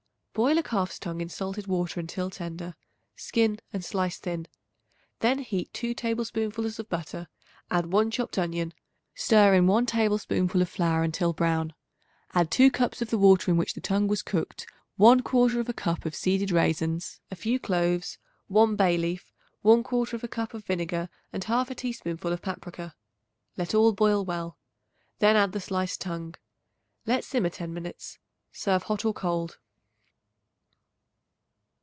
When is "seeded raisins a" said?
16.15-17.35